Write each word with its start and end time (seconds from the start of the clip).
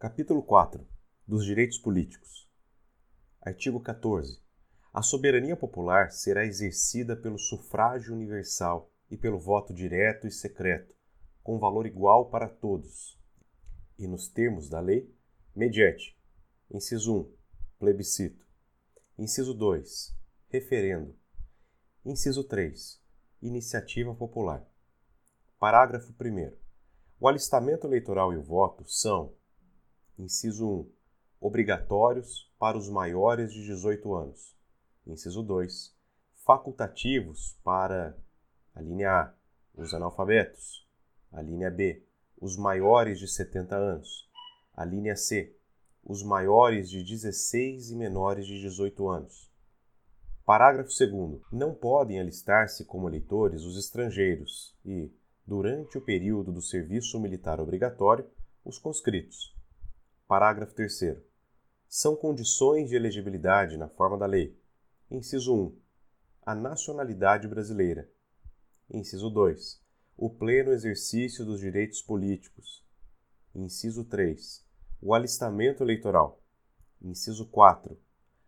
Capítulo 0.00 0.44
4 0.44 0.86
dos 1.26 1.44
Direitos 1.44 1.76
Políticos. 1.76 2.48
Artigo 3.42 3.80
14. 3.80 4.40
A 4.94 5.02
soberania 5.02 5.56
popular 5.56 6.12
será 6.12 6.44
exercida 6.46 7.16
pelo 7.16 7.36
sufrágio 7.36 8.14
universal 8.14 8.92
e 9.10 9.16
pelo 9.16 9.40
voto 9.40 9.74
direto 9.74 10.28
e 10.28 10.30
secreto, 10.30 10.94
com 11.42 11.58
valor 11.58 11.84
igual 11.84 12.30
para 12.30 12.48
todos, 12.48 13.20
e 13.98 14.06
nos 14.06 14.28
termos 14.28 14.68
da 14.68 14.78
lei, 14.78 15.12
mediante: 15.52 16.16
inciso 16.70 17.22
1, 17.22 17.36
plebiscito, 17.80 18.46
inciso 19.18 19.52
2, 19.52 20.16
referendo, 20.46 21.18
inciso 22.04 22.44
3, 22.44 23.02
iniciativa 23.42 24.14
popular. 24.14 24.64
Parágrafo 25.58 26.12
1. 26.12 26.56
O 27.18 27.26
alistamento 27.26 27.84
eleitoral 27.84 28.32
e 28.32 28.36
o 28.36 28.44
voto 28.44 28.84
são: 28.86 29.36
inciso 30.18 30.66
1, 30.66 30.90
obrigatórios 31.40 32.52
para 32.58 32.76
os 32.76 32.88
maiores 32.88 33.52
de 33.52 33.64
18 33.64 34.14
anos. 34.14 34.56
Inciso 35.06 35.42
2, 35.42 35.94
facultativos 36.44 37.58
para 37.62 38.18
a 38.74 38.80
linha 38.80 39.10
A, 39.10 39.34
os 39.74 39.94
analfabetos. 39.94 40.86
A 41.30 41.42
linha 41.42 41.70
B, 41.70 42.02
os 42.40 42.56
maiores 42.56 43.18
de 43.18 43.28
70 43.28 43.76
anos. 43.76 44.28
A 44.74 44.84
linha 44.84 45.14
C, 45.14 45.54
os 46.04 46.22
maiores 46.22 46.88
de 46.88 47.02
16 47.02 47.90
e 47.90 47.96
menores 47.96 48.46
de 48.46 48.60
18 48.60 49.08
anos. 49.08 49.52
Parágrafo 50.44 50.88
2. 50.88 51.42
Não 51.52 51.74
podem 51.74 52.18
alistar-se 52.18 52.84
como 52.86 53.08
eleitores 53.08 53.64
os 53.64 53.76
estrangeiros 53.76 54.74
e, 54.84 55.12
durante 55.46 55.98
o 55.98 56.00
período 56.00 56.50
do 56.50 56.62
serviço 56.62 57.20
militar 57.20 57.60
obrigatório, 57.60 58.26
os 58.64 58.78
conscritos. 58.78 59.57
Parágrafo 60.28 60.74
3. 60.74 61.22
São 61.88 62.14
condições 62.14 62.90
de 62.90 62.94
elegibilidade 62.94 63.78
na 63.78 63.88
forma 63.88 64.18
da 64.18 64.26
lei. 64.26 64.54
Inciso 65.10 65.56
1. 65.56 65.78
A 66.42 66.54
nacionalidade 66.54 67.48
brasileira. 67.48 68.06
Inciso 68.90 69.30
2. 69.30 69.82
O 70.18 70.28
pleno 70.28 70.70
exercício 70.70 71.46
dos 71.46 71.58
direitos 71.58 72.02
políticos. 72.02 72.86
Inciso 73.54 74.04
3. 74.04 74.62
O 75.00 75.14
alistamento 75.14 75.82
eleitoral. 75.82 76.42
Inciso 77.00 77.46
4. 77.46 77.98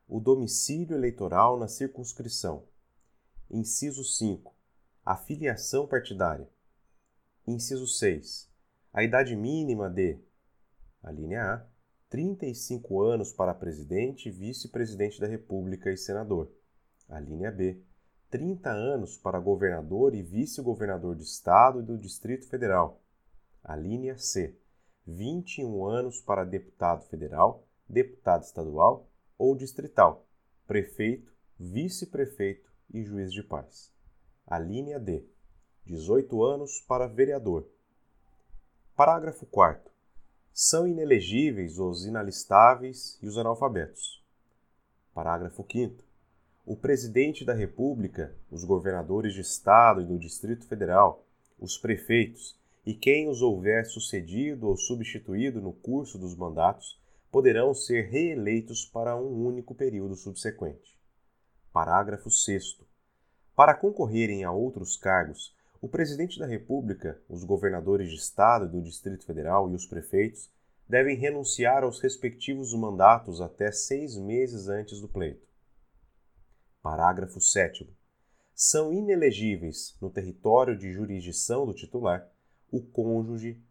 O 0.07 0.21
domicílio 0.21 0.95
eleitoral 0.95 1.59
na 1.59 1.67
circunscrição. 1.67 2.69
Inciso 3.51 4.05
5. 4.05 4.55
A 5.03 5.17
filiação 5.17 5.87
partidária. 5.87 6.47
Inciso 7.47 7.87
6. 7.87 8.51
A 8.93 9.03
idade 9.03 9.35
mínima 9.35 9.89
de. 9.89 10.21
A 11.03 11.11
linha 11.11 11.43
A. 11.43 11.67
35 12.09 13.01
anos 13.03 13.33
para 13.33 13.55
presidente, 13.55 14.31
vice-presidente 14.31 15.21
da 15.21 15.29
República 15.29 15.91
e 15.93 15.97
senador. 15.97 16.51
A 17.09 17.21
linha 17.21 17.53
B 17.53 17.81
30 18.31 18.71
anos 18.71 19.17
para 19.19 19.41
governador 19.41 20.15
e 20.15 20.23
vice-governador 20.23 21.17
de 21.17 21.25
Estado 21.25 21.81
e 21.81 21.83
do 21.83 21.99
Distrito 21.99 22.47
Federal. 22.47 23.03
A 23.63 23.75
linha 23.75 24.17
C. 24.17 24.57
21 25.05 25.85
anos 25.85 26.21
para 26.21 26.45
deputado 26.45 27.05
federal, 27.07 27.67
deputado 27.89 28.45
estadual 28.45 29.09
ou 29.37 29.57
distrital, 29.57 30.29
prefeito, 30.65 31.33
vice-prefeito 31.59 32.71
e 32.95 33.03
juiz 33.03 33.33
de 33.33 33.43
paz. 33.43 33.93
A 34.47 34.61
linha 34.61 35.01
D. 35.01 35.27
18 35.85 36.45
anos 36.45 36.81
para 36.83 37.09
vereador. 37.09 37.69
Parágrafo 38.95 39.45
4. 39.47 39.90
São 40.63 40.87
inelegíveis 40.87 41.79
os 41.79 42.05
inalistáveis 42.05 43.19
e 43.23 43.27
os 43.27 43.39
analfabetos. 43.39 44.23
Parágrafo 45.15 45.65
5 45.67 46.05
o 46.67 46.77
presidente 46.77 47.47
da 47.47 47.55
República, 47.55 48.37
os 48.51 48.63
governadores 48.63 49.33
de 49.33 49.41
Estado 49.41 50.03
e 50.03 50.05
do 50.05 50.19
Distrito 50.19 50.67
Federal, 50.67 51.25
os 51.59 51.79
prefeitos 51.79 52.61
e 52.85 52.93
quem 52.93 53.27
os 53.27 53.41
houver 53.41 53.87
sucedido 53.87 54.69
ou 54.69 54.77
substituído 54.77 55.63
no 55.63 55.73
curso 55.73 56.19
dos 56.19 56.37
mandatos 56.37 57.01
poderão 57.33 57.73
ser 57.73 58.11
reeleitos 58.11 58.85
para 58.85 59.17
um 59.17 59.47
único 59.47 59.75
período 59.75 60.15
subsequente. 60.15 60.95
Parágrafo 61.73 62.31
6. 62.31 62.81
Para 63.57 63.73
concorrerem 63.73 64.45
a 64.45 64.53
outros 64.53 64.95
cargos, 64.95 65.57
o 65.83 65.89
presidente 65.89 66.39
da 66.39 66.47
República, 66.47 67.19
os 67.27 67.43
governadores 67.43 68.11
de 68.11 68.17
Estado 68.17 68.67
e 68.67 68.69
do 68.69 68.83
Distrito 68.83 69.25
Federal 69.25 69.71
e 69.71 69.75
os 69.75 69.87
prefeitos 69.87 70.51
devem 70.91 71.17
renunciar 71.17 71.85
aos 71.85 72.01
respectivos 72.01 72.75
mandatos 72.75 73.41
até 73.41 73.71
seis 73.71 74.17
meses 74.17 74.67
antes 74.67 75.01
do 75.01 75.07
pleito. 75.07 75.47
Parágrafo 76.83 77.41
7. 77.41 77.89
São 78.53 78.93
inelegíveis 78.93 79.97
no 80.03 80.11
território 80.11 80.77
de 80.77 80.93
jurisdição 80.93 81.65
do 81.65 81.73
titular 81.73 82.29
o 82.73 82.83
cônjuge 82.83 83.63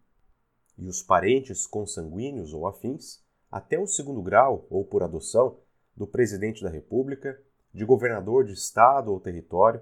e 0.78 0.88
os 0.88 1.03
parentes 1.03 1.68
consanguíneos 1.68 2.53
ou 2.53 2.66
afins, 2.66 3.22
até 3.51 3.78
o 3.78 3.86
segundo 3.86 4.22
grau 4.22 4.66
ou 4.69 4.86
por 4.86 5.03
adoção, 5.03 5.59
do 5.97 6.07
presidente 6.07 6.63
da 6.63 6.69
República, 6.69 7.38
de 7.74 7.84
governador 7.84 8.46
de 8.46 8.53
estado 8.53 9.12
ou 9.12 9.19
território, 9.19 9.81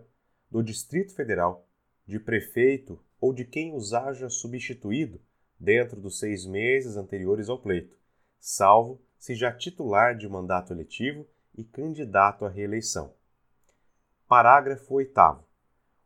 do 0.49 0.63
Distrito 0.63 1.13
Federal, 1.13 1.67
de 2.07 2.19
prefeito 2.19 2.99
ou 3.21 3.31
de 3.31 3.45
quem 3.45 3.75
os 3.75 3.93
haja 3.93 4.27
substituído 4.27 5.21
dentro 5.59 5.99
dos 5.99 6.19
seis 6.19 6.45
meses 6.45 6.97
anteriores 6.97 7.49
ao 7.49 7.59
pleito, 7.59 7.97
salvo 8.39 9.01
se 9.17 9.35
já 9.35 9.51
titular 9.51 10.15
de 10.15 10.27
mandato 10.27 10.71
eletivo 10.73 11.27
e 11.55 11.63
candidato 11.63 12.45
à 12.45 12.49
reeleição. 12.49 13.13
Parágrafo 14.27 14.93
8. 14.93 15.13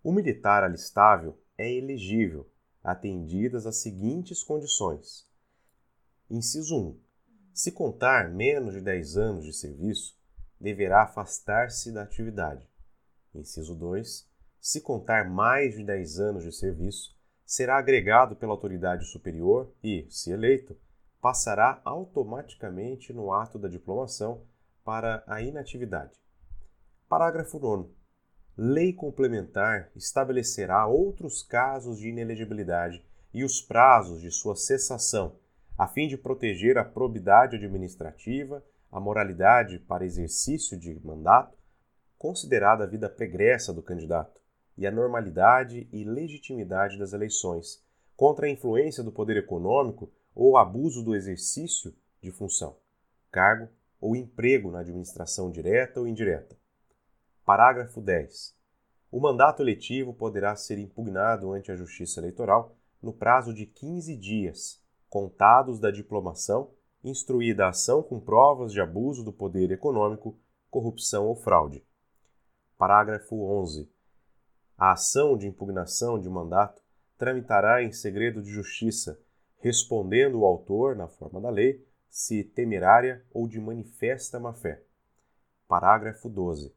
O 0.03 0.11
militar 0.11 0.63
alistável 0.63 1.37
é 1.57 1.71
elegível, 1.71 2.49
atendidas 2.83 3.65
as 3.65 3.77
seguintes 3.77 4.43
condições. 4.43 5.27
Inciso 6.29 6.77
1. 6.77 6.99
Se 7.53 7.71
contar 7.71 8.29
menos 8.29 8.73
de 8.73 8.81
10 8.81 9.17
anos 9.17 9.45
de 9.45 9.53
serviço, 9.53 10.17
deverá 10.59 11.03
afastar-se 11.03 11.91
da 11.91 12.03
atividade. 12.03 12.67
Inciso 13.35 13.75
2. 13.75 14.27
Se 14.59 14.81
contar 14.81 15.29
mais 15.29 15.75
de 15.75 15.83
10 15.83 16.19
anos 16.19 16.43
de 16.43 16.51
serviço, 16.51 17.15
será 17.51 17.77
agregado 17.77 18.33
pela 18.33 18.53
autoridade 18.53 19.03
superior 19.07 19.69
e, 19.83 20.07
se 20.09 20.31
eleito, 20.31 20.73
passará 21.19 21.81
automaticamente 21.83 23.11
no 23.11 23.33
ato 23.33 23.59
da 23.59 23.67
diplomação 23.67 24.45
para 24.85 25.21
a 25.27 25.41
inatividade. 25.41 26.17
Parágrafo 27.09 27.59
9. 27.59 27.89
Lei 28.55 28.93
complementar 28.93 29.91
estabelecerá 29.97 30.87
outros 30.87 31.43
casos 31.43 31.99
de 31.99 32.07
inelegibilidade 32.07 33.05
e 33.33 33.43
os 33.43 33.59
prazos 33.59 34.21
de 34.21 34.31
sua 34.31 34.55
cessação, 34.55 35.35
a 35.77 35.89
fim 35.89 36.07
de 36.07 36.17
proteger 36.17 36.77
a 36.77 36.85
probidade 36.85 37.57
administrativa, 37.57 38.63
a 38.89 38.97
moralidade 38.97 39.77
para 39.79 40.05
exercício 40.05 40.79
de 40.79 40.97
mandato, 41.05 41.57
considerada 42.17 42.85
a 42.85 42.87
vida 42.87 43.09
pregressa 43.09 43.73
do 43.73 43.83
candidato, 43.83 44.40
e 44.77 44.87
a 44.87 44.91
normalidade 44.91 45.87
e 45.91 46.03
legitimidade 46.03 46.97
das 46.97 47.13
eleições, 47.13 47.83
contra 48.15 48.45
a 48.45 48.49
influência 48.49 49.03
do 49.03 49.11
poder 49.11 49.37
econômico 49.37 50.11
ou 50.33 50.57
abuso 50.57 51.03
do 51.03 51.15
exercício 51.15 51.93
de 52.21 52.31
função, 52.31 52.77
cargo 53.31 53.69
ou 53.99 54.15
emprego 54.15 54.71
na 54.71 54.79
administração 54.79 55.51
direta 55.51 55.99
ou 55.99 56.07
indireta. 56.07 56.57
Parágrafo 57.45 57.99
10. 57.99 58.55
O 59.11 59.19
mandato 59.19 59.61
eletivo 59.61 60.13
poderá 60.13 60.55
ser 60.55 60.77
impugnado 60.77 61.51
ante 61.51 61.71
a 61.71 61.75
Justiça 61.75 62.19
Eleitoral 62.19 62.75
no 63.01 63.11
prazo 63.11 63.53
de 63.53 63.65
15 63.65 64.15
dias, 64.15 64.81
contados 65.09 65.79
da 65.79 65.91
diplomação, 65.91 66.71
instruída 67.03 67.65
a 67.65 67.69
ação 67.69 68.01
com 68.01 68.19
provas 68.19 68.71
de 68.71 68.79
abuso 68.79 69.23
do 69.23 69.33
poder 69.33 69.71
econômico, 69.71 70.37
corrupção 70.69 71.27
ou 71.27 71.35
fraude. 71.35 71.83
Parágrafo 72.77 73.35
11. 73.35 73.91
A 74.81 74.93
ação 74.93 75.37
de 75.37 75.45
impugnação 75.45 76.19
de 76.19 76.27
mandato 76.27 76.81
tramitará 77.15 77.83
em 77.83 77.91
segredo 77.91 78.41
de 78.41 78.49
justiça, 78.49 79.19
respondendo 79.59 80.39
o 80.39 80.43
autor, 80.43 80.95
na 80.95 81.07
forma 81.07 81.39
da 81.39 81.51
lei, 81.51 81.85
se 82.09 82.43
temerária 82.43 83.23
ou 83.31 83.47
de 83.47 83.59
manifesta 83.59 84.39
má-fé. 84.39 84.81
Parágrafo 85.67 86.27
12 86.27 86.73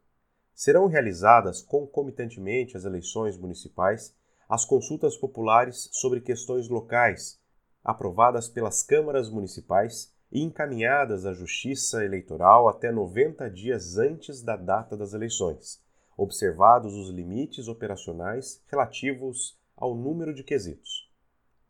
serão 0.55 0.87
realizadas 0.87 1.63
concomitantemente 1.63 2.77
às 2.77 2.85
eleições 2.85 3.39
municipais 3.39 4.15
as 4.47 4.67
consultas 4.67 5.17
populares 5.17 5.89
sobre 5.91 6.21
questões 6.21 6.69
locais, 6.69 7.41
aprovadas 7.83 8.51
pelas 8.51 8.83
câmaras 8.83 9.31
municipais 9.31 10.13
e 10.31 10.43
encaminhadas 10.43 11.25
à 11.25 11.33
Justiça 11.33 12.05
Eleitoral 12.05 12.69
até 12.69 12.93
90 12.93 13.51
dias 13.51 13.97
antes 13.97 14.43
da 14.43 14.59
data 14.59 14.95
das 14.95 15.15
eleições, 15.15 15.83
observados 16.17 16.95
os 16.95 17.11
limites 17.11 17.69
operacionais 17.69 18.63
relativos 18.67 19.59
ao 19.77 19.95
número 19.95 20.35
de 20.35 20.45
quesitos. 20.45 21.11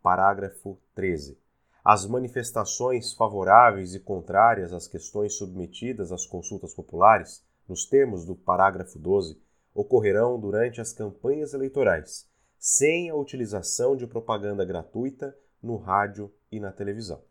Parágrafo 0.03 0.79
13. 0.95 1.39
As 1.85 2.07
manifestações 2.07 3.13
favoráveis 3.13 3.95
e 3.95 4.01
contrárias 4.01 4.73
às 4.73 4.89
questões 4.89 5.35
submetidas 5.35 6.13
às 6.13 6.27
consultas 6.27 6.75
populares, 6.75 7.45
nos 7.69 7.87
termos 7.87 8.25
do 8.25 8.35
parágrafo 8.35 8.99
12, 8.99 9.39
ocorrerão 9.75 10.39
durante 10.39 10.81
as 10.81 10.93
campanhas 10.93 11.53
eleitorais, 11.53 12.29
sem 12.59 13.11
a 13.11 13.15
utilização 13.15 13.97
de 13.97 14.07
propaganda 14.07 14.65
gratuita 14.65 15.37
no 15.63 15.77
rádio 15.77 16.33
e 16.51 16.61
na 16.61 16.71
televisão. 16.71 17.23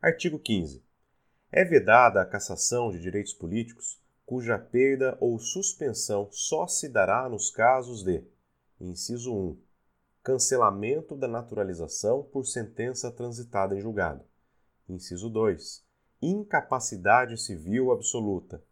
Artigo 0.00 0.38
15. 0.38 0.82
É 1.50 1.64
vedada 1.64 2.20
a 2.20 2.26
cassação 2.26 2.90
de 2.90 3.00
direitos 3.00 3.32
políticos 3.32 4.00
cuja 4.28 4.58
perda 4.58 5.16
ou 5.22 5.38
suspensão 5.38 6.28
só 6.30 6.66
se 6.66 6.86
dará 6.86 7.26
nos 7.30 7.50
casos 7.50 8.02
de: 8.02 8.22
inciso 8.78 9.34
1. 9.34 9.58
Cancelamento 10.22 11.16
da 11.16 11.26
naturalização 11.26 12.22
por 12.24 12.44
sentença 12.44 13.10
transitada 13.10 13.74
em 13.74 13.80
julgado. 13.80 14.22
Inciso 14.86 15.30
2. 15.30 15.82
Incapacidade 16.20 17.38
civil 17.38 17.90
absoluta. 17.90 18.62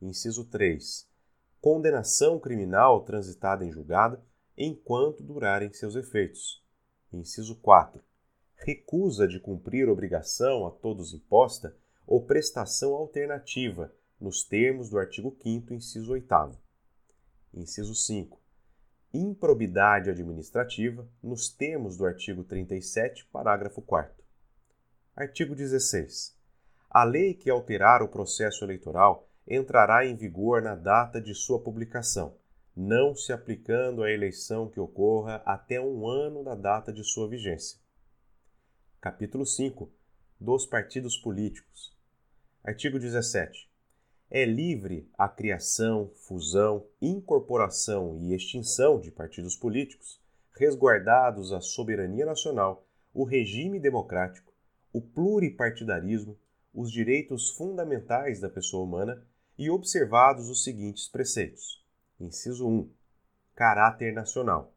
Inciso 0.00 0.46
3. 0.46 1.06
Condenação 1.60 2.40
criminal 2.40 3.02
transitada 3.04 3.66
em 3.66 3.70
julgado 3.70 4.18
enquanto 4.56 5.22
durarem 5.22 5.70
seus 5.74 5.94
efeitos. 5.94 6.64
Inciso 7.12 7.56
4. 7.56 8.02
Recusa 8.56 9.28
de 9.28 9.38
cumprir 9.38 9.90
obrigação 9.90 10.66
a 10.66 10.70
todos 10.70 11.12
imposta 11.12 11.76
ou 12.06 12.24
prestação 12.24 12.94
alternativa 12.94 13.92
nos 14.22 14.44
termos 14.44 14.88
do 14.88 15.00
artigo 15.00 15.36
5 15.42 15.74
inciso 15.74 16.12
8 16.12 16.56
Inciso 17.52 17.92
5. 17.92 18.40
Improbidade 19.12 20.10
administrativa 20.10 21.08
nos 21.20 21.48
termos 21.48 21.96
do 21.96 22.06
artigo 22.06 22.44
37, 22.44 23.26
parágrafo 23.32 23.82
4 23.82 24.14
Artigo 25.16 25.56
16. 25.56 26.38
A 26.88 27.02
lei 27.02 27.34
que 27.34 27.50
alterar 27.50 28.00
o 28.00 28.08
processo 28.08 28.64
eleitoral 28.64 29.28
entrará 29.44 30.06
em 30.06 30.14
vigor 30.14 30.62
na 30.62 30.76
data 30.76 31.20
de 31.20 31.34
sua 31.34 31.60
publicação, 31.60 32.36
não 32.76 33.16
se 33.16 33.32
aplicando 33.32 34.04
à 34.04 34.10
eleição 34.12 34.70
que 34.70 34.78
ocorra 34.78 35.42
até 35.44 35.80
um 35.80 36.06
ano 36.06 36.44
da 36.44 36.54
data 36.54 36.92
de 36.92 37.02
sua 37.02 37.28
vigência. 37.28 37.76
Capítulo 39.00 39.44
5 39.44 39.92
dos 40.40 40.64
partidos 40.64 41.16
políticos. 41.16 41.92
Artigo 42.62 43.00
17 43.00 43.71
é 44.34 44.46
livre 44.46 45.06
a 45.18 45.28
criação, 45.28 46.10
fusão, 46.14 46.86
incorporação 47.02 48.16
e 48.18 48.34
extinção 48.34 48.98
de 48.98 49.10
partidos 49.10 49.54
políticos, 49.54 50.18
resguardados 50.54 51.52
a 51.52 51.60
soberania 51.60 52.24
nacional, 52.24 52.86
o 53.12 53.24
regime 53.24 53.78
democrático, 53.78 54.50
o 54.90 55.02
pluripartidarismo, 55.02 56.38
os 56.72 56.90
direitos 56.90 57.50
fundamentais 57.50 58.40
da 58.40 58.48
pessoa 58.48 58.84
humana 58.84 59.22
e 59.58 59.68
observados 59.68 60.48
os 60.48 60.64
seguintes 60.64 61.08
preceitos: 61.08 61.84
inciso 62.18 62.66
1, 62.66 62.90
caráter 63.54 64.14
nacional. 64.14 64.72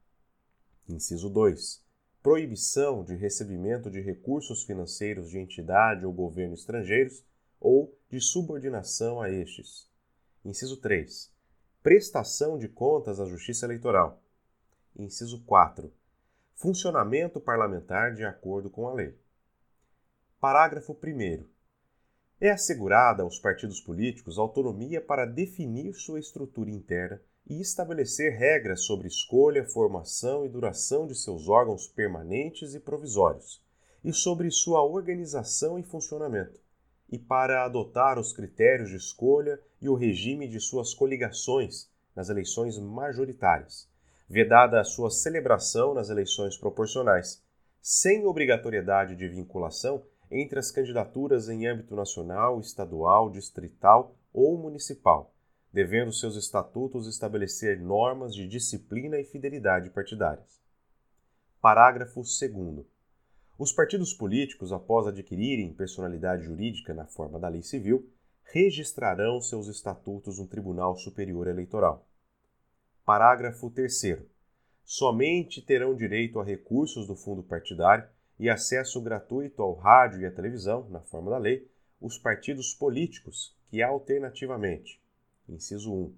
Inciso 0.90 1.30
2, 1.30 1.82
proibição 2.22 3.06
de 3.06 3.16
recebimento 3.16 3.90
de 3.90 4.02
recursos 4.02 4.66
financeiros 4.66 5.30
de 5.30 5.40
entidade 5.40 6.06
ou 6.06 6.12
governo 6.12 6.56
estrangeiros 6.56 7.24
ou 7.58 7.95
de 8.10 8.22
subordinação 8.22 9.22
a 9.22 9.30
estes. 9.30 9.90
Inciso 10.44 10.78
3. 10.78 11.34
Prestação 11.82 12.58
de 12.58 12.68
contas 12.68 13.20
à 13.20 13.26
Justiça 13.26 13.66
Eleitoral. 13.66 14.22
Inciso 14.96 15.44
4. 15.44 15.92
Funcionamento 16.54 17.40
parlamentar 17.40 18.14
de 18.14 18.24
acordo 18.24 18.70
com 18.70 18.88
a 18.88 18.94
lei. 18.94 19.18
Parágrafo 20.40 20.94
1. 20.94 21.46
É 22.40 22.52
assegurada 22.52 23.24
aos 23.24 23.40
partidos 23.40 23.82
políticos 23.82 24.38
autonomia 24.38 25.02
para 25.02 25.26
definir 25.26 25.94
sua 25.96 26.20
estrutura 26.20 26.70
interna 26.70 27.20
e 27.48 27.60
estabelecer 27.60 28.38
regras 28.38 28.82
sobre 28.82 29.08
escolha, 29.08 29.66
formação 29.66 30.46
e 30.46 30.50
duração 30.50 31.08
de 31.08 31.16
seus 31.16 31.48
órgãos 31.48 31.88
permanentes 31.88 32.74
e 32.76 32.80
provisórios, 32.80 33.64
e 34.04 34.14
sobre 34.14 34.52
sua 34.52 34.84
organização 34.84 35.80
e 35.80 35.84
funcionamento, 35.84 36.60
e 37.10 37.20
para 37.20 37.64
adotar 37.64 38.18
os 38.20 38.34
critérios 38.34 38.90
de 38.90 38.96
escolha 38.96 39.60
e 39.82 39.88
o 39.88 39.96
regime 39.96 40.48
de 40.48 40.60
suas 40.60 40.94
coligações 40.94 41.90
nas 42.16 42.30
eleições 42.30 42.78
majoritárias, 42.78 43.90
vedada 44.28 44.80
a 44.80 44.84
sua 44.84 45.12
celebração 45.12 45.94
nas 45.94 46.10
eleições 46.10 46.58
proporcionais, 46.58 47.44
sem 47.82 48.26
obrigatoriedade 48.26 49.16
de 49.16 49.28
vinculação 49.28 50.04
entre 50.32 50.58
as 50.58 50.72
candidaturas 50.72 51.50
em 51.50 51.68
âmbito 51.68 51.96
nacional, 51.96 52.60
estadual, 52.60 53.30
distrital 53.30 54.16
ou 54.34 54.58
municipal, 54.58 55.32
devendo 55.72 56.12
seus 56.12 56.36
estatutos 56.36 57.08
estabelecer 57.08 57.80
normas 57.80 58.34
de 58.34 58.48
disciplina 58.48 59.20
e 59.20 59.24
fidelidade 59.24 59.90
partidárias. 59.90 60.60
Parágrafo 61.62 62.22
2 62.22 62.95
os 63.58 63.72
partidos 63.72 64.14
políticos, 64.14 64.74
após 64.74 65.08
adquirirem 65.08 65.74
personalidade 65.74 66.44
jurídica 66.44 66.94
na 66.94 67.06
forma 67.06 67.40
da 67.40 67.48
lei 67.48 67.62
civil, 67.62 68.10
registrarão 68.44 69.40
seus 69.42 69.68
estatutos 69.68 70.40
no 70.40 70.48
Tribunal 70.48 70.98
Superior 70.98 71.48
Eleitoral. 71.48 72.06
Parágrafo 73.06 73.70
3. 73.70 74.20
Somente 74.84 75.62
terão 75.62 75.96
direito 75.96 76.40
a 76.40 76.44
recursos 76.44 77.08
do 77.08 77.16
fundo 77.16 77.42
partidário 77.44 78.08
e 78.38 78.50
acesso 78.50 79.02
gratuito 79.02 79.62
ao 79.62 79.74
rádio 79.74 80.22
e 80.22 80.26
à 80.26 80.32
televisão, 80.32 80.90
na 80.90 81.00
forma 81.00 81.32
da 81.32 81.38
lei, 81.38 81.66
os 82.02 82.18
partidos 82.18 82.74
políticos 82.74 83.56
que, 83.70 83.82
alternativamente, 83.82 85.02
inciso 85.48 85.94
1, 85.94 86.14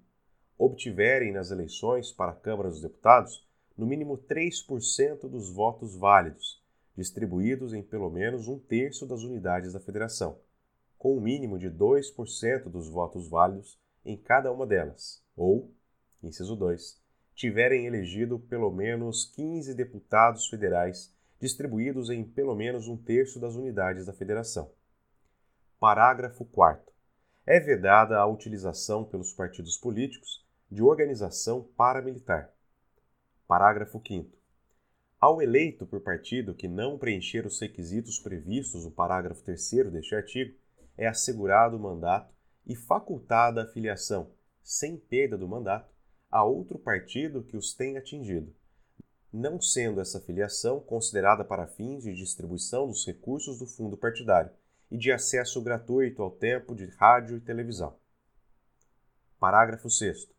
obtiverem 0.57 1.31
nas 1.31 1.51
eleições 1.51 2.11
para 2.11 2.31
a 2.31 2.35
Câmara 2.35 2.69
dos 2.69 2.81
Deputados 2.81 3.45
no 3.77 3.85
mínimo 3.85 4.17
3% 4.17 5.29
dos 5.29 5.53
votos 5.53 5.95
válidos 5.95 6.65
distribuídos 6.97 7.73
em 7.73 7.83
pelo 7.83 8.09
menos 8.09 8.47
um 8.47 8.57
terço 8.57 9.05
das 9.05 9.21
unidades 9.21 9.71
da 9.71 9.79
federação, 9.79 10.39
com 10.97 11.15
um 11.15 11.21
mínimo 11.21 11.59
de 11.59 11.69
2% 11.69 12.69
dos 12.69 12.89
votos 12.89 13.29
válidos 13.29 13.79
em 14.03 14.17
cada 14.17 14.51
uma 14.51 14.65
delas, 14.65 15.23
ou, 15.35 15.71
inciso 16.23 16.55
2, 16.55 16.99
tiverem 17.35 17.85
elegido 17.85 18.39
pelo 18.39 18.71
menos 18.71 19.25
15 19.35 19.75
deputados 19.75 20.47
federais 20.47 21.15
distribuídos 21.39 22.09
em 22.09 22.23
pelo 22.23 22.55
menos 22.55 22.87
um 22.87 22.97
terço 22.97 23.39
das 23.39 23.53
unidades 23.53 24.07
da 24.07 24.13
federação. 24.13 24.71
Parágrafo 25.79 26.43
4. 26.45 26.91
É 27.45 27.59
vedada 27.59 28.17
a 28.17 28.25
utilização 28.25 29.05
pelos 29.05 29.33
partidos 29.33 29.77
políticos 29.77 30.43
de 30.71 30.81
organização 30.81 31.63
paramilitar. 31.77 32.51
Parágrafo 33.47 34.01
5. 34.05 34.36
Ao 35.19 35.41
eleito 35.41 35.87
por 35.87 36.01
partido 36.01 36.53
que 36.53 36.67
não 36.67 36.95
preencher 36.95 37.43
os 37.47 37.59
requisitos 37.59 38.19
previstos 38.19 38.85
no 38.85 38.91
parágrafo 38.91 39.41
3 39.43 39.91
deste 39.91 40.13
artigo, 40.13 40.55
é 40.95 41.07
assegurado 41.07 41.75
o 41.75 41.79
mandato 41.79 42.31
e 42.67 42.75
facultada 42.75 43.63
a 43.63 43.67
filiação, 43.67 44.31
sem 44.61 44.95
perda 44.95 45.35
do 45.35 45.47
mandato, 45.47 45.91
a 46.29 46.43
outro 46.43 46.77
partido 46.77 47.43
que 47.43 47.57
os 47.57 47.73
tenha 47.73 47.97
atingido, 47.97 48.53
não 49.33 49.59
sendo 49.59 49.99
essa 49.99 50.21
filiação 50.21 50.79
considerada 50.79 51.43
para 51.43 51.65
fins 51.65 52.03
de 52.03 52.13
distribuição 52.13 52.87
dos 52.87 53.03
recursos 53.03 53.57
do 53.57 53.65
fundo 53.65 53.97
partidário 53.97 54.51
e 54.91 54.97
de 54.97 55.11
acesso 55.11 55.61
gratuito 55.63 56.21
ao 56.21 56.29
tempo 56.29 56.75
de 56.75 56.85
rádio 56.85 57.37
e 57.37 57.41
televisão. 57.41 57.97
Parágrafo 59.39 59.89
6. 59.89 60.29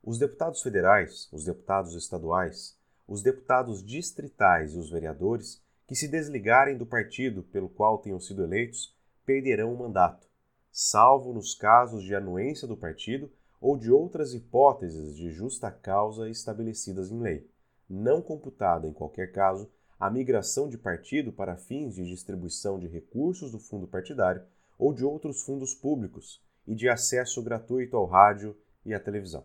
Os 0.00 0.18
deputados 0.18 0.62
federais, 0.62 1.28
os 1.32 1.44
deputados 1.44 1.94
estaduais, 1.94 2.80
os 3.12 3.22
deputados 3.22 3.84
distritais 3.84 4.72
e 4.72 4.78
os 4.78 4.88
vereadores 4.88 5.62
que 5.86 5.94
se 5.94 6.08
desligarem 6.08 6.78
do 6.78 6.86
partido 6.86 7.42
pelo 7.42 7.68
qual 7.68 7.98
tenham 7.98 8.18
sido 8.18 8.42
eleitos 8.42 8.96
perderão 9.26 9.74
o 9.74 9.78
mandato, 9.78 10.26
salvo 10.70 11.34
nos 11.34 11.54
casos 11.54 12.02
de 12.02 12.14
anuência 12.14 12.66
do 12.66 12.74
partido 12.74 13.30
ou 13.60 13.76
de 13.76 13.90
outras 13.90 14.32
hipóteses 14.32 15.14
de 15.14 15.30
justa 15.30 15.70
causa 15.70 16.30
estabelecidas 16.30 17.10
em 17.10 17.20
lei, 17.20 17.50
não 17.86 18.22
computada, 18.22 18.88
em 18.88 18.94
qualquer 18.94 19.30
caso, 19.30 19.70
a 20.00 20.10
migração 20.10 20.66
de 20.66 20.78
partido 20.78 21.34
para 21.34 21.58
fins 21.58 21.94
de 21.94 22.06
distribuição 22.06 22.78
de 22.78 22.88
recursos 22.88 23.52
do 23.52 23.58
fundo 23.58 23.86
partidário 23.86 24.42
ou 24.78 24.94
de 24.94 25.04
outros 25.04 25.42
fundos 25.42 25.74
públicos 25.74 26.42
e 26.66 26.74
de 26.74 26.88
acesso 26.88 27.42
gratuito 27.42 27.94
ao 27.94 28.06
rádio 28.06 28.56
e 28.86 28.94
à 28.94 28.98
televisão. 28.98 29.44